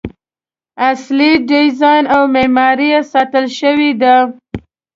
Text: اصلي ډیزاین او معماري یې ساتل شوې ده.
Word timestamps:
اصلي 0.89 1.31
ډیزاین 1.49 2.03
او 2.15 2.21
معماري 2.35 2.87
یې 2.93 3.01
ساتل 3.11 3.45
شوې 3.59 3.91
ده. 4.01 4.15